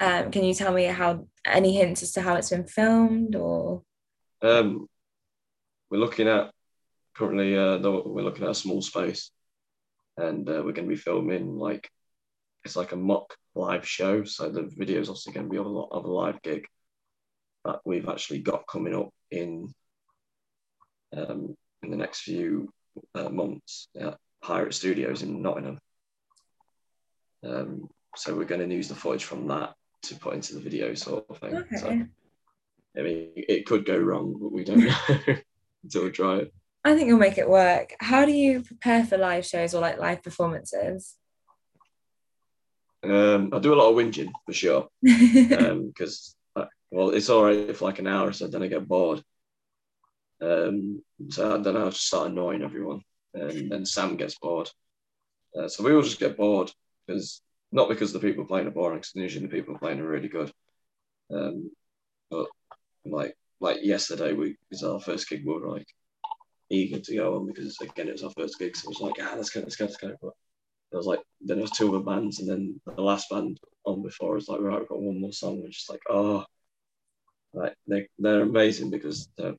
um, 0.00 0.30
can 0.30 0.44
you 0.44 0.52
tell 0.52 0.72
me 0.72 0.84
how 0.84 1.26
any 1.46 1.74
hints 1.74 2.02
as 2.02 2.12
to 2.12 2.20
how 2.20 2.34
it's 2.34 2.50
been 2.50 2.66
filmed 2.66 3.36
or? 3.36 3.82
Um, 4.42 4.86
we're 5.90 6.04
looking 6.04 6.28
at 6.28 6.50
currently. 7.16 7.56
Uh, 7.56 7.78
we're 7.78 8.22
looking 8.22 8.44
at 8.44 8.50
a 8.50 8.54
small 8.54 8.82
space, 8.82 9.30
and 10.18 10.46
uh, 10.46 10.60
we're 10.62 10.72
going 10.72 10.88
to 10.88 10.94
be 10.94 10.96
filming 10.96 11.56
like 11.56 11.88
it's 12.66 12.76
like 12.76 12.92
a 12.92 12.96
mock 12.96 13.34
live 13.54 13.88
show. 13.88 14.24
So 14.24 14.50
the 14.50 14.64
video 14.64 15.00
is 15.00 15.08
also 15.08 15.30
going 15.30 15.46
to 15.46 15.50
be 15.50 15.56
of 15.56 15.66
a, 15.66 15.70
of 15.70 16.04
a 16.04 16.12
live 16.12 16.42
gig 16.42 16.66
that 17.64 17.80
we've 17.84 18.08
actually 18.08 18.40
got 18.40 18.66
coming 18.66 18.94
up 18.94 19.10
in 19.30 19.72
um, 21.16 21.56
in 21.82 21.90
the 21.90 21.96
next 21.96 22.22
few 22.22 22.72
uh, 23.14 23.28
months 23.28 23.88
at 23.98 24.16
Pirate 24.42 24.74
Studios 24.74 25.22
in 25.22 25.42
Nottingham. 25.42 25.78
Um, 27.44 27.88
so 28.16 28.34
we're 28.34 28.44
going 28.44 28.66
to 28.66 28.74
use 28.74 28.88
the 28.88 28.94
footage 28.94 29.24
from 29.24 29.46
that 29.48 29.74
to 30.02 30.16
put 30.16 30.34
into 30.34 30.54
the 30.54 30.60
video 30.60 30.94
sort 30.94 31.24
of 31.28 31.38
thing. 31.38 31.56
Okay. 31.56 31.76
So 31.76 31.88
I 32.96 33.02
mean, 33.02 33.30
it 33.34 33.66
could 33.66 33.84
go 33.84 33.96
wrong, 33.96 34.36
but 34.40 34.52
we 34.52 34.64
don't 34.64 34.78
know 34.84 35.36
until 35.82 36.04
we 36.04 36.10
try 36.10 36.36
it. 36.38 36.54
I 36.84 36.94
think 36.94 37.08
you'll 37.08 37.18
make 37.18 37.38
it 37.38 37.48
work. 37.48 37.94
How 37.98 38.24
do 38.24 38.32
you 38.32 38.62
prepare 38.62 39.04
for 39.04 39.16
live 39.16 39.46
shows 39.46 39.74
or 39.74 39.80
like 39.80 39.98
live 39.98 40.22
performances? 40.22 41.16
Um, 43.02 43.50
I 43.52 43.58
do 43.58 43.74
a 43.74 43.76
lot 43.76 43.90
of 43.90 43.96
whinging 43.96 44.32
for 44.46 44.52
sure, 44.52 44.88
because 45.02 45.52
um, 45.58 45.92
well, 46.94 47.10
it's 47.10 47.28
all 47.28 47.44
right 47.44 47.76
for 47.76 47.86
like 47.86 47.98
an 47.98 48.06
hour 48.06 48.32
so, 48.32 48.46
then 48.46 48.62
I 48.62 48.68
get 48.68 48.86
bored. 48.86 49.20
Um, 50.40 51.02
so 51.28 51.58
then 51.58 51.76
I 51.76 51.90
just 51.90 52.06
start 52.06 52.30
annoying 52.30 52.62
everyone, 52.62 53.00
and 53.34 53.70
then 53.70 53.84
Sam 53.84 54.16
gets 54.16 54.38
bored. 54.38 54.70
Uh, 55.58 55.66
so 55.66 55.82
we 55.82 55.92
all 55.92 56.02
just 56.02 56.20
get 56.20 56.36
bored 56.36 56.70
because 57.04 57.42
not 57.72 57.88
because 57.88 58.12
the 58.12 58.20
people 58.20 58.44
playing 58.44 58.68
are 58.68 58.70
boring, 58.70 58.98
because 58.98 59.10
usually 59.16 59.46
the 59.46 59.50
people 59.52 59.76
playing 59.76 59.98
are 59.98 60.06
really 60.06 60.28
good. 60.28 60.52
Um, 61.32 61.72
but 62.30 62.46
like 63.04 63.34
like 63.58 63.78
yesterday, 63.82 64.32
we 64.32 64.56
was 64.70 64.84
our 64.84 65.00
first 65.00 65.28
gig. 65.28 65.42
We 65.44 65.52
were 65.52 65.68
like 65.68 65.88
eager 66.70 67.00
to 67.00 67.16
go 67.16 67.34
on 67.34 67.46
because 67.46 67.76
again 67.80 68.06
it 68.06 68.12
was 68.12 68.22
our 68.22 68.32
first 68.38 68.56
gig, 68.60 68.76
so 68.76 68.86
it 68.86 68.90
was 68.90 69.00
like 69.00 69.16
ah 69.20 69.34
let's 69.34 69.50
go, 69.50 69.60
let's 69.60 69.74
go, 69.74 69.86
let's 69.86 69.96
go. 69.96 70.14
But 70.22 70.32
there 70.92 70.98
was 70.98 71.06
like 71.08 71.22
then 71.40 71.56
there 71.56 71.64
was 71.64 71.72
two 71.72 71.88
other 71.88 72.04
bands, 72.04 72.38
and 72.38 72.48
then 72.48 72.80
the 72.86 73.02
last 73.02 73.30
band 73.30 73.58
on 73.84 74.00
before 74.00 74.34
was 74.34 74.46
like 74.46 74.60
right, 74.60 74.78
we've 74.78 74.88
got 74.88 75.02
one 75.02 75.20
more 75.20 75.32
song. 75.32 75.60
We're 75.60 75.70
just 75.70 75.90
like 75.90 76.02
oh, 76.08 76.44
like 77.54 77.74
they 77.86 78.08
they're 78.18 78.42
amazing 78.42 78.90
because 78.90 79.28
they're 79.36 79.52
a 79.52 79.58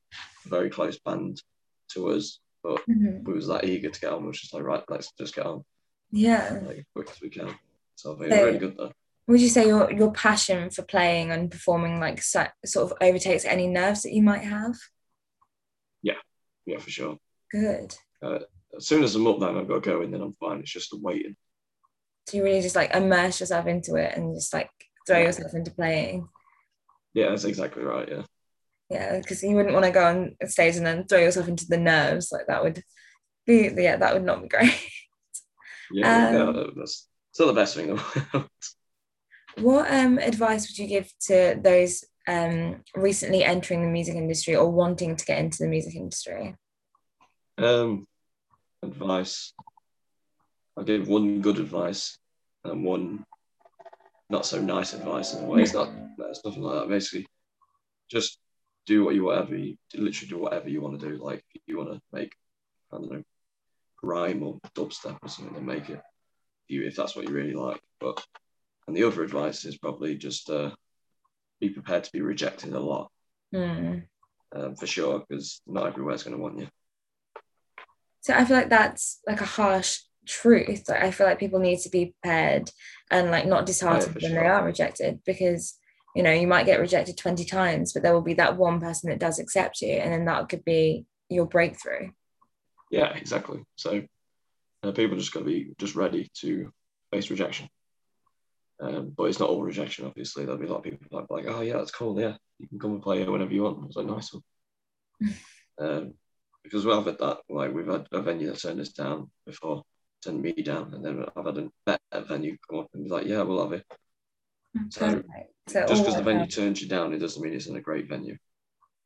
very 0.49 0.69
close 0.69 0.99
band 0.99 1.41
to 1.93 2.09
us, 2.09 2.39
but 2.63 2.81
Mhm. 2.87 3.23
we 3.23 3.33
was 3.33 3.47
that 3.47 3.63
eager 3.63 3.89
to 3.89 3.99
get 4.01 4.11
on. 4.13 4.21
We 4.23 4.27
was 4.27 4.39
just 4.41 4.53
like 4.53 4.63
right, 4.63 4.83
let's 4.89 5.11
just 5.13 5.35
get 5.35 5.45
on 5.45 5.63
Yeah. 6.11 6.59
like 6.65 6.77
as 6.79 6.85
quick 6.93 7.09
as 7.11 7.21
we 7.21 7.29
can. 7.29 7.53
So 7.95 8.15
I 8.15 8.19
think 8.19 8.33
So- 8.33 8.45
really 8.45 8.57
good 8.59 8.77
though. 8.77 8.91
Would 9.27 9.41
you 9.41 9.49
say 9.49 9.65
your 9.67 9.91
your 9.91 10.11
passion 10.11 10.69
for 10.69 10.83
playing 10.83 11.31
and 11.31 11.49
performing 11.49 11.99
like 11.99 12.21
so, 12.21 12.45
sort 12.65 12.91
of 12.91 12.97
overtakes 13.01 13.43
any 13.45 13.67
nerves 13.67 14.03
that 14.03 14.13
you 14.13 14.21
might 14.21 14.43
have? 14.43 14.75
Yeah, 16.03 16.19
yeah, 16.65 16.77
for 16.77 16.89
sure. 16.91 17.17
Good. 17.51 17.95
As 18.21 18.87
soon 18.87 19.03
as 19.03 19.15
I'm 19.15 19.25
up 19.27 19.39
there 19.39 19.57
I've 19.57 19.67
got 19.67 19.83
to 19.83 19.89
go 19.89 20.01
in, 20.01 20.11
then 20.11 20.21
I'm 20.21 20.33
fine. 20.33 20.59
It's 20.59 20.71
just 20.71 20.91
the 20.91 20.97
waiting. 20.99 21.35
So 22.27 22.37
you 22.37 22.43
really 22.43 22.61
just 22.61 22.75
like 22.75 22.93
immerse 22.95 23.39
yourself 23.39 23.65
into 23.67 23.95
it 23.95 24.15
and 24.17 24.35
just 24.35 24.53
like 24.53 24.69
throw 25.07 25.19
Yeah. 25.19 25.25
yourself 25.27 25.53
into 25.53 25.71
playing. 25.71 26.27
Yeah, 27.15 27.29
that's 27.29 27.45
exactly 27.45 27.83
right. 27.83 28.07
Yeah. 28.07 28.21
Yeah, 28.89 29.17
because 29.19 29.41
you 29.41 29.55
wouldn't 29.55 29.73
want 29.73 29.85
to 29.85 29.91
go 29.91 30.05
on 30.05 30.35
stage 30.47 30.75
and 30.75 30.85
then 30.85 31.07
throw 31.07 31.17
yourself 31.19 31.47
into 31.47 31.65
the 31.67 31.77
nerves. 31.77 32.31
Like 32.31 32.45
that 32.47 32.63
would 32.63 32.83
be 33.47 33.71
yeah, 33.75 33.95
that 33.97 34.13
would 34.13 34.23
not 34.25 34.41
be 34.43 34.47
great. 34.47 34.71
Yeah, 35.91 36.07
Um, 36.07 36.55
yeah 36.55 36.63
that's 36.75 37.07
still 37.31 37.47
the 37.47 37.53
best 37.53 37.75
thing. 37.75 37.95
though. 37.95 38.45
What 39.57 39.89
um 39.93 40.17
advice 40.17 40.67
would 40.67 40.77
you 40.77 40.87
give 40.87 41.11
to 41.27 41.57
those 41.61 42.03
um 42.27 42.81
recently 42.95 43.43
entering 43.43 43.81
the 43.83 43.87
music 43.87 44.15
industry 44.15 44.55
or 44.55 44.69
wanting 44.71 45.15
to 45.15 45.25
get 45.25 45.37
into 45.39 45.59
the 45.59 45.67
music 45.69 45.95
industry? 45.95 46.55
um, 47.57 48.05
advice. 48.83 49.53
I'll 50.75 50.83
give 50.83 51.07
one 51.07 51.39
good 51.41 51.59
advice 51.59 52.17
and 52.63 52.83
one 52.83 53.23
not 54.29 54.45
so 54.45 54.61
nice 54.61 54.93
advice 54.93 55.33
in 55.33 55.43
a 55.43 55.47
way. 55.47 55.61
It's 55.61 55.73
not. 55.73 55.89
It's 56.17 56.43
nothing 56.43 56.63
like 56.63 56.81
that. 56.81 56.89
Basically, 56.89 57.27
just 58.09 58.39
do 58.85 59.03
what 59.03 59.15
you 59.15 59.23
whatever 59.23 59.55
you 59.55 59.77
literally 59.93 60.29
do 60.29 60.37
whatever 60.37 60.69
you 60.69 60.81
want 60.81 60.99
to 60.99 61.09
do. 61.09 61.17
Like 61.23 61.43
you 61.65 61.77
want 61.77 61.91
to 61.91 62.01
make, 62.11 62.33
I 62.91 62.97
don't 62.97 63.11
know, 63.11 63.23
grime 63.97 64.43
or 64.43 64.59
dubstep 64.75 65.17
or 65.21 65.29
something, 65.29 65.53
then 65.53 65.65
make 65.65 65.89
it. 65.89 66.01
You 66.67 66.85
if 66.85 66.95
that's 66.95 67.15
what 67.15 67.27
you 67.27 67.33
really 67.33 67.53
like. 67.53 67.81
But 67.99 68.23
and 68.87 68.95
the 68.95 69.03
other 69.03 69.23
advice 69.23 69.65
is 69.65 69.77
probably 69.77 70.15
just 70.15 70.49
uh, 70.49 70.71
be 71.59 71.69
prepared 71.69 72.03
to 72.03 72.11
be 72.11 72.21
rejected 72.21 72.73
a 72.73 72.79
lot 72.79 73.11
um, 74.55 74.75
for 74.75 74.87
sure 74.87 75.23
because 75.27 75.61
not 75.67 75.87
everywhere's 75.87 76.23
going 76.23 76.35
to 76.35 76.41
want 76.41 76.59
you. 76.59 76.67
So 78.21 78.33
I 78.33 78.45
feel 78.45 78.57
like 78.57 78.69
that's 78.69 79.21
like 79.27 79.41
a 79.41 79.45
harsh 79.45 79.99
truth. 80.25 80.87
Like 80.89 81.03
I 81.03 81.11
feel 81.11 81.27
like 81.27 81.39
people 81.39 81.59
need 81.59 81.79
to 81.79 81.89
be 81.89 82.13
prepared 82.21 82.71
and 83.11 83.31
like 83.31 83.45
not 83.45 83.65
disheartened 83.65 84.13
for 84.13 84.19
when 84.19 84.31
sure. 84.31 84.41
they 84.41 84.47
are 84.47 84.65
rejected 84.65 85.19
because 85.25 85.77
you 86.15 86.23
know 86.23 86.31
you 86.31 86.47
might 86.47 86.65
get 86.65 86.79
rejected 86.79 87.17
20 87.17 87.45
times, 87.45 87.93
but 87.93 88.03
there 88.03 88.13
will 88.13 88.21
be 88.21 88.33
that 88.35 88.57
one 88.57 88.79
person 88.79 89.09
that 89.09 89.19
does 89.19 89.39
accept 89.39 89.81
you, 89.81 89.93
and 89.93 90.11
then 90.11 90.25
that 90.25 90.49
could 90.49 90.65
be 90.65 91.05
your 91.29 91.45
breakthrough. 91.45 92.09
Yeah, 92.91 93.13
exactly. 93.13 93.63
So 93.75 94.03
uh, 94.83 94.91
people 94.91 95.17
just 95.17 95.33
got 95.33 95.39
to 95.39 95.45
be 95.45 95.73
just 95.77 95.95
ready 95.95 96.29
to 96.41 96.71
face 97.11 97.29
rejection. 97.29 97.69
Um, 98.79 99.13
but 99.15 99.25
it's 99.25 99.39
not 99.39 99.49
all 99.49 99.63
rejection, 99.63 100.05
obviously. 100.05 100.43
There'll 100.43 100.59
be 100.59 100.67
a 100.67 100.69
lot 100.69 100.79
of 100.79 100.83
people 100.83 101.07
like, 101.11 101.29
like, 101.29 101.45
oh 101.47 101.61
yeah, 101.61 101.77
that's 101.77 101.91
cool. 101.91 102.19
Yeah, 102.19 102.35
you 102.59 102.67
can 102.67 102.79
come 102.79 102.91
and 102.91 103.01
play 103.01 103.19
here 103.19 103.31
whenever 103.31 103.53
you 103.53 103.63
want. 103.63 103.85
it's 103.85 103.95
like, 103.95 104.05
nice 104.05 104.33
one. 104.33 104.43
um, 105.79 106.13
because 106.63 106.85
we've 106.85 106.95
had 106.95 107.17
that, 107.19 107.37
like 107.47 107.73
we've 107.73 107.87
had 107.87 108.07
a 108.11 108.21
venue 108.21 108.47
that 108.47 108.59
turned 108.59 108.79
us 108.79 108.89
down 108.89 109.29
before, 109.45 109.83
turned 110.25 110.41
me 110.41 110.53
down, 110.53 110.93
and 110.93 111.05
then 111.05 111.25
I've 111.35 111.45
had 111.45 111.57
a 111.57 111.69
better 111.85 112.25
venue 112.27 112.57
come 112.69 112.79
up 112.79 112.89
and 112.93 113.05
be 113.05 113.09
like, 113.09 113.27
yeah, 113.27 113.41
we'll 113.43 113.63
have 113.63 113.73
it. 113.73 113.85
So, 114.89 115.23
So 115.67 115.87
Just 115.87 116.03
because 116.03 116.15
the 116.15 116.23
venue 116.23 116.47
turns 116.47 116.81
you 116.81 116.87
down, 116.87 117.13
it 117.13 117.19
doesn't 117.19 117.41
mean 117.41 117.53
it's 117.53 117.67
in 117.67 117.75
a 117.75 117.81
great 117.81 118.07
venue. 118.07 118.37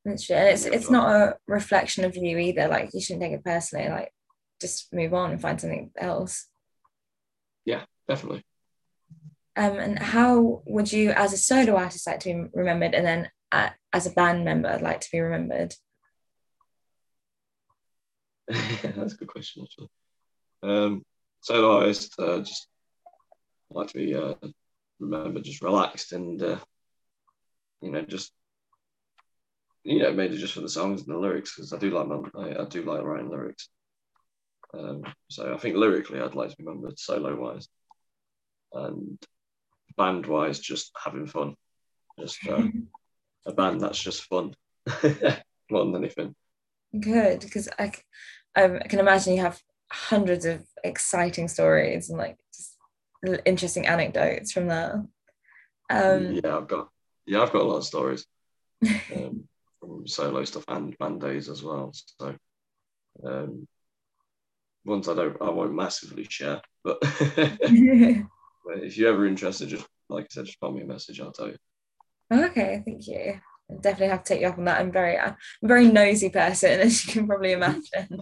That's 0.03 0.25
true. 0.25 0.35
And 0.35 0.49
it's 0.49 0.65
it's 0.65 0.89
not 0.89 1.09
a 1.09 1.37
reflection 1.47 2.05
of 2.05 2.15
you 2.15 2.37
either. 2.37 2.67
Like 2.67 2.89
you 2.93 3.01
shouldn't 3.01 3.23
take 3.23 3.33
it 3.33 3.43
personally. 3.43 3.89
Like 3.89 4.13
just 4.61 4.93
move 4.93 5.13
on 5.13 5.31
and 5.31 5.41
find 5.41 5.59
something 5.59 5.91
else. 5.97 6.47
Yeah, 7.65 7.83
definitely. 8.07 8.43
Um, 9.55 9.77
and 9.77 9.99
how 9.99 10.63
would 10.65 10.91
you, 10.91 11.11
as 11.11 11.33
a 11.33 11.37
solo 11.37 11.75
artist, 11.75 12.07
like 12.07 12.21
to 12.21 12.33
be 12.33 12.49
remembered, 12.53 12.93
and 12.93 13.05
then 13.05 13.29
uh, 13.51 13.69
as 13.91 14.05
a 14.05 14.11
band 14.11 14.45
member, 14.45 14.79
like 14.81 15.01
to 15.01 15.09
be 15.11 15.19
remembered? 15.19 15.75
That's 18.47 19.13
a 19.13 19.17
good 19.17 19.27
question, 19.27 19.63
actually. 19.63 19.89
Um, 20.61 21.03
solo 21.41 21.79
artist, 21.79 22.13
uh, 22.19 22.39
just 22.39 22.67
like 23.71 23.87
to 23.89 23.93
be 23.93 24.15
uh, 24.15 24.33
remembered, 24.99 25.43
just 25.43 25.61
relaxed 25.61 26.11
and 26.11 26.41
uh, 26.41 26.59
you 27.81 27.91
know, 27.91 28.01
just 28.01 28.31
you 29.83 29.99
know, 29.99 30.11
mainly 30.11 30.37
just 30.37 30.53
for 30.53 30.61
the 30.61 30.69
songs 30.69 31.01
and 31.01 31.15
the 31.15 31.17
lyrics 31.17 31.55
because 31.55 31.73
I 31.73 31.77
do 31.77 31.91
like 31.91 32.07
my, 32.07 32.19
I, 32.37 32.61
I 32.61 32.65
do 32.65 32.83
like 32.83 33.03
writing 33.03 33.29
lyrics. 33.29 33.69
Um, 34.73 35.03
so 35.29 35.53
I 35.53 35.57
think 35.57 35.75
lyrically, 35.77 36.19
I'd 36.19 36.35
like 36.35 36.51
to 36.51 36.57
be 36.57 36.65
remembered 36.65 36.99
solo 36.99 37.35
wise, 37.35 37.67
and 38.73 39.17
band 39.97 40.25
wise, 40.25 40.59
just 40.59 40.91
having 41.01 41.25
fun, 41.25 41.55
just 42.19 42.37
uh, 42.47 42.63
a 43.45 43.53
band 43.53 43.81
that's 43.81 44.01
just 44.01 44.25
fun 44.25 44.53
more 45.71 45.85
than 45.85 45.95
anything. 45.95 46.35
Good, 46.99 47.41
because 47.41 47.69
I, 47.79 47.91
um, 48.55 48.79
I 48.83 48.87
can 48.87 48.99
imagine 48.99 49.35
you 49.35 49.41
have 49.41 49.61
hundreds 49.91 50.45
of 50.45 50.63
exciting 50.83 51.47
stories 51.47 52.09
and 52.09 52.17
like 52.17 52.37
just 52.53 52.77
interesting 53.45 53.87
anecdotes 53.87 54.51
from 54.51 54.67
that. 54.67 54.93
Um, 55.89 56.39
yeah, 56.43 56.57
I've 56.57 56.67
got 56.67 56.89
yeah, 57.25 57.41
I've 57.41 57.51
got 57.51 57.61
a 57.61 57.65
lot 57.65 57.77
of 57.77 57.85
stories 57.85 58.25
um, 59.15 59.43
from 59.79 60.07
solo 60.07 60.43
stuff 60.43 60.65
and 60.67 60.97
band 60.97 61.21
days 61.21 61.49
as 61.49 61.63
well. 61.63 61.91
So 61.93 62.35
um, 63.25 63.67
ones 64.85 65.07
I 65.07 65.15
don't, 65.15 65.37
I 65.41 65.49
won't 65.49 65.73
massively 65.73 66.25
share. 66.29 66.61
But 66.83 66.99
but 67.01 67.09
if 67.63 68.97
you're 68.97 69.13
ever 69.13 69.27
interested, 69.27 69.69
just 69.69 69.87
like 70.09 70.25
I 70.25 70.27
said, 70.31 70.45
just 70.45 70.59
pop 70.59 70.73
me 70.73 70.81
a 70.81 70.85
message. 70.85 71.19
I'll 71.19 71.31
tell 71.31 71.47
you. 71.47 71.57
okay, 72.31 72.81
thank 72.85 73.07
you. 73.07 73.39
Definitely 73.69 74.07
have 74.07 74.23
to 74.23 74.33
take 74.33 74.41
you 74.41 74.47
up 74.47 74.57
on 74.57 74.65
that. 74.65 74.79
I'm 74.79 74.91
very, 74.91 75.17
I'm 75.17 75.35
a 75.63 75.67
very 75.67 75.87
nosy 75.87 76.29
person, 76.29 76.79
as 76.79 77.05
you 77.05 77.13
can 77.13 77.27
probably 77.27 77.51
imagine. 77.53 78.21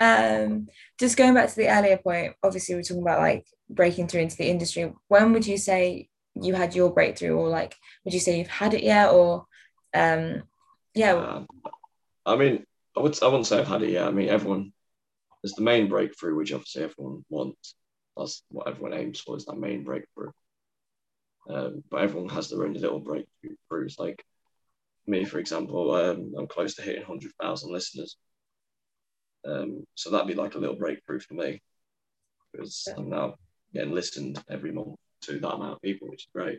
um, 0.00 0.68
just 0.98 1.16
going 1.16 1.34
back 1.34 1.48
to 1.48 1.56
the 1.56 1.68
earlier 1.68 1.98
point, 1.98 2.34
obviously 2.42 2.74
we're 2.74 2.82
talking 2.82 3.02
about 3.02 3.20
like 3.20 3.46
breaking 3.70 4.08
through 4.08 4.22
into 4.22 4.36
the 4.36 4.50
industry. 4.50 4.92
When 5.08 5.32
would 5.32 5.46
you 5.46 5.58
say 5.58 6.08
you 6.34 6.54
had 6.54 6.74
your 6.74 6.92
breakthrough, 6.92 7.34
or 7.34 7.48
like 7.48 7.76
would 8.04 8.14
you 8.14 8.20
say 8.20 8.38
you've 8.38 8.48
had 8.48 8.74
it 8.74 8.82
yet, 8.82 9.10
or 9.10 9.46
um, 9.94 10.42
yeah, 10.94 11.14
Um, 11.14 11.46
I 12.26 12.36
mean, 12.36 12.64
I 12.96 13.00
would 13.00 13.22
I 13.22 13.26
wouldn't 13.26 13.46
say 13.46 13.58
I've 13.58 13.68
had 13.68 13.82
it 13.82 13.90
yet. 13.90 14.06
I 14.06 14.10
mean, 14.10 14.28
everyone 14.28 14.72
there's 15.42 15.54
the 15.54 15.62
main 15.62 15.88
breakthrough, 15.88 16.34
which 16.34 16.52
obviously 16.52 16.84
everyone 16.84 17.24
wants. 17.28 17.74
That's 18.16 18.42
what 18.50 18.68
everyone 18.68 18.94
aims 18.94 19.20
for 19.20 19.36
is 19.36 19.46
that 19.46 19.56
main 19.56 19.84
breakthrough. 19.84 20.32
Um, 21.48 21.84
but 21.90 22.02
everyone 22.02 22.28
has 22.30 22.50
their 22.50 22.64
own 22.64 22.74
little 22.74 23.00
breakthroughs. 23.00 23.98
Like 23.98 24.24
me, 25.08 25.24
for 25.24 25.38
example, 25.38 25.92
um, 25.94 26.32
I'm 26.38 26.46
close 26.46 26.74
to 26.76 26.82
hitting 26.82 27.02
100,000 27.02 27.72
listeners. 27.72 28.16
Um, 29.46 29.84
so 29.94 30.10
that'd 30.10 30.26
be 30.28 30.34
like 30.34 30.54
a 30.54 30.58
little 30.58 30.76
breakthrough 30.76 31.20
for 31.20 31.34
me 31.34 31.60
because 32.52 32.86
I'm 32.96 33.08
now 33.08 33.34
getting 33.72 33.92
listened 33.94 34.42
every 34.50 34.72
month 34.72 34.96
to 35.22 35.38
that 35.38 35.54
amount 35.54 35.74
of 35.74 35.82
people, 35.82 36.08
which 36.08 36.22
is 36.22 36.28
great. 36.34 36.58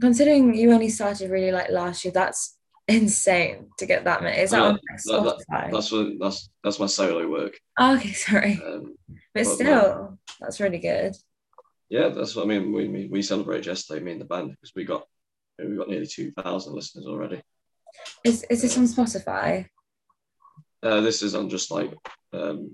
considering 0.00 0.54
you 0.54 0.72
only 0.72 0.88
started 0.88 1.30
really 1.30 1.52
like 1.52 1.70
last 1.70 2.04
year, 2.04 2.12
that's 2.12 2.56
insane 2.86 3.68
to 3.78 3.86
get 3.86 4.04
that 4.04 4.22
many. 4.22 4.38
Is 4.38 4.50
that 4.50 4.58
Yeah, 4.58 4.64
on 4.68 4.74
that- 4.74 5.46
Spotify? 5.50 5.72
That's 5.72 5.90
what 5.92 6.06
that's 6.20 6.48
that's 6.62 6.78
my 6.80 6.86
solo 6.86 7.28
work. 7.28 7.58
Oh, 7.78 7.96
okay, 7.96 8.12
sorry, 8.26 8.60
Um, 8.64 8.94
but 9.08 9.20
but 9.34 9.46
still, 9.46 10.18
that's 10.40 10.60
really 10.60 10.78
good. 10.78 11.14
yeah, 11.88 12.08
that's 12.10 12.34
what 12.36 12.44
I 12.44 12.48
mean. 12.48 12.72
We 12.72 12.88
we, 12.88 13.06
we 13.08 13.22
celebrated 13.22 13.66
yesterday, 13.66 14.04
me 14.04 14.12
and 14.12 14.20
the 14.20 14.24
band, 14.26 14.50
because 14.50 14.72
we 14.74 14.84
got 14.84 15.06
we 15.58 15.76
got 15.76 15.88
nearly 15.88 16.06
two 16.06 16.30
thousand 16.32 16.74
listeners 16.74 17.06
already. 17.06 17.40
Is 18.24 18.44
is 18.50 18.62
this 18.62 18.76
on 18.78 18.84
Spotify? 18.84 19.66
Uh, 20.82 21.00
this 21.00 21.22
is 21.22 21.34
on 21.34 21.48
just 21.48 21.70
like 21.70 21.92
um, 22.32 22.70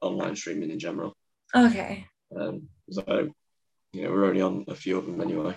online 0.00 0.36
streaming 0.36 0.70
in 0.70 0.78
general. 0.78 1.14
Okay. 1.54 2.06
Um, 2.34 2.68
so 2.90 3.28
you 3.92 4.02
know 4.04 4.10
we're 4.10 4.24
only 4.26 4.40
on 4.40 4.64
a 4.68 4.74
few 4.74 4.98
of 4.98 5.06
them 5.06 5.20
anyway. 5.20 5.56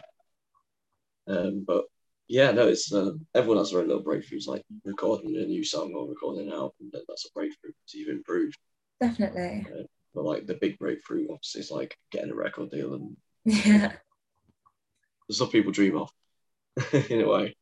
Um, 1.28 1.64
but 1.66 1.86
yeah, 2.28 2.52
no, 2.52 2.68
it's 2.68 2.92
uh, 2.94 3.12
everyone 3.34 3.60
has 3.60 3.72
their 3.72 3.82
own 3.82 3.88
little 3.88 4.04
breakthroughs, 4.04 4.48
like 4.48 4.64
recording 4.84 5.36
a 5.38 5.46
new 5.46 5.64
song 5.64 5.94
or 5.94 6.08
recording 6.10 6.48
an 6.48 6.54
album. 6.54 6.92
That's 6.92 7.26
a 7.26 7.32
breakthrough. 7.34 7.72
So 7.86 7.98
you've 7.98 8.10
improved. 8.10 8.58
Definitely. 9.00 9.68
Uh, 9.72 9.84
but 10.14 10.24
like 10.24 10.48
the 10.48 10.56
big 10.56 10.78
breakthrough, 10.80 11.28
obviously, 11.32 11.62
is 11.62 11.72
like 11.72 11.96
getting 12.12 12.32
a 12.32 12.36
record 12.36 12.72
deal 12.72 12.94
and 12.94 13.18
Yeah. 13.46 13.94
stuff 15.30 15.52
people 15.52 15.72
dream 15.72 15.98
of, 15.98 16.10
in 17.10 17.22
a 17.22 17.28
way. 17.28 17.56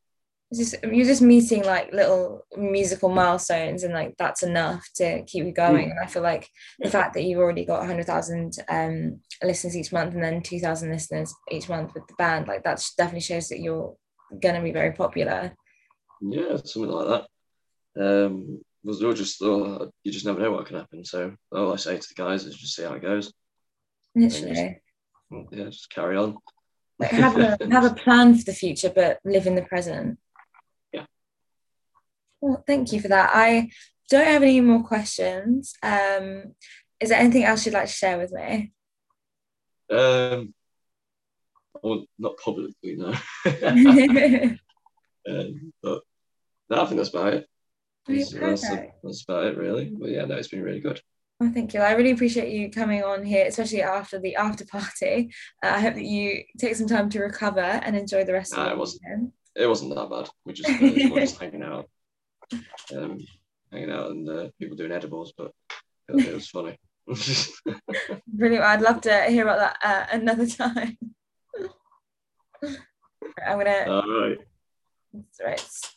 Just 0.52 0.76
you're 0.84 1.06
just 1.06 1.22
meeting 1.22 1.64
like 1.64 1.92
little 1.92 2.46
musical 2.56 3.08
milestones 3.08 3.82
and 3.82 3.92
like 3.92 4.14
that's 4.18 4.42
enough 4.42 4.86
to 4.96 5.22
keep 5.24 5.44
you 5.44 5.52
going. 5.52 5.90
And 5.90 5.98
I 6.00 6.06
feel 6.06 6.22
like 6.22 6.48
the 6.78 6.90
fact 6.90 7.14
that 7.14 7.24
you've 7.24 7.40
already 7.40 7.64
got 7.64 7.80
100,000 7.80 8.58
um, 8.68 9.20
listeners 9.42 9.76
each 9.76 9.92
month 9.92 10.14
and 10.14 10.22
then 10.22 10.42
2,000 10.42 10.90
listeners 10.90 11.34
each 11.50 11.68
month 11.68 11.94
with 11.94 12.06
the 12.06 12.14
band, 12.18 12.46
like 12.46 12.62
that 12.64 12.84
definitely 12.96 13.20
shows 13.20 13.48
that 13.48 13.60
you're 13.60 13.96
going 14.40 14.54
to 14.54 14.60
be 14.60 14.72
very 14.72 14.92
popular. 14.92 15.52
Yeah, 16.20 16.56
something 16.64 16.90
like 16.90 17.24
that. 17.96 18.26
Um, 18.26 18.60
was 18.84 19.02
all 19.02 19.14
just 19.14 19.40
oh, 19.42 19.90
you 20.02 20.12
just 20.12 20.26
never 20.26 20.40
know 20.40 20.52
what 20.52 20.66
can 20.66 20.76
happen. 20.76 21.04
So 21.04 21.34
all 21.50 21.72
I 21.72 21.76
say 21.76 21.96
to 21.96 22.08
the 22.08 22.14
guys 22.14 22.44
is 22.44 22.56
just 22.56 22.76
see 22.76 22.82
how 22.82 22.92
it 22.92 23.02
goes. 23.02 23.32
Literally. 24.14 24.80
Yeah, 25.50 25.64
just 25.64 25.90
carry 25.90 26.16
on. 26.16 26.36
Like 26.98 27.10
have 27.10 27.36
a 27.38 27.58
have 27.70 27.84
a 27.84 27.94
plan 27.94 28.36
for 28.36 28.44
the 28.44 28.52
future, 28.52 28.92
but 28.94 29.18
live 29.24 29.46
in 29.46 29.54
the 29.54 29.62
present. 29.62 30.18
Well, 32.40 32.62
thank 32.66 32.92
you 32.92 33.00
for 33.00 33.08
that. 33.08 33.30
I 33.32 33.70
don't 34.10 34.26
have 34.26 34.42
any 34.42 34.60
more 34.60 34.82
questions. 34.82 35.74
Um, 35.82 36.54
is 37.00 37.08
there 37.08 37.18
anything 37.18 37.44
else 37.44 37.64
you'd 37.64 37.74
like 37.74 37.86
to 37.86 37.92
share 37.92 38.18
with 38.18 38.32
me? 38.32 38.72
Um, 39.90 40.54
well, 41.82 42.06
not 42.18 42.38
publicly, 42.38 42.96
no. 42.96 43.08
um, 45.28 45.72
but 45.82 46.02
no, 46.70 46.82
I 46.82 46.86
think 46.86 46.96
that's 46.96 47.10
about 47.10 47.34
it. 47.34 47.46
That's, 48.06 48.32
that's, 48.32 48.70
that's 49.02 49.24
about 49.24 49.44
it, 49.44 49.56
really. 49.56 49.86
But 49.86 50.10
yeah, 50.10 50.24
no, 50.24 50.36
it's 50.36 50.48
been 50.48 50.62
really 50.62 50.80
good. 50.80 51.00
Well, 51.40 51.52
thank 51.52 51.74
you. 51.74 51.80
I 51.80 51.92
really 51.92 52.12
appreciate 52.12 52.52
you 52.52 52.70
coming 52.70 53.02
on 53.02 53.24
here, 53.24 53.46
especially 53.46 53.82
after 53.82 54.18
the 54.18 54.36
after 54.36 54.64
party. 54.64 55.32
Uh, 55.62 55.68
I 55.68 55.80
hope 55.80 55.94
that 55.94 56.04
you 56.04 56.44
take 56.58 56.76
some 56.76 56.86
time 56.86 57.10
to 57.10 57.20
recover 57.20 57.60
and 57.60 57.96
enjoy 57.96 58.24
the 58.24 58.32
rest 58.32 58.54
of 58.54 58.66
it 58.66 58.70
the 58.70 58.76
wasn't. 58.76 59.02
weekend. 59.02 59.32
It 59.56 59.66
wasn't 59.66 59.94
that 59.94 60.10
bad. 60.10 60.28
We 60.44 60.52
just, 60.52 60.70
uh, 60.70 60.76
we 60.80 61.10
were 61.10 61.20
just 61.20 61.38
hanging 61.40 61.62
out, 61.62 61.88
um, 62.96 63.18
hanging 63.72 63.90
out, 63.90 64.10
and 64.10 64.28
uh, 64.28 64.48
people 64.58 64.76
doing 64.76 64.92
edibles, 64.92 65.32
but 65.36 65.52
it, 66.08 66.28
it 66.28 66.34
was 66.34 66.48
funny. 66.48 66.78
Brilliant. 68.26 68.64
I'd 68.64 68.82
love 68.82 69.00
to 69.02 69.24
hear 69.24 69.44
about 69.44 69.58
that 69.58 69.76
uh, 69.82 70.06
another 70.16 70.46
time. 70.46 70.96
I'm 73.46 73.58
gonna 73.58 73.84
All 73.88 74.20
right. 74.20 74.38
That's 75.12 75.40
right. 75.44 75.90